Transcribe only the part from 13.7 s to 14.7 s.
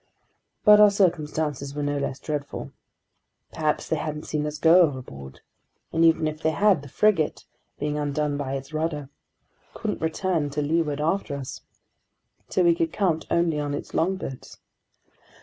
its longboats.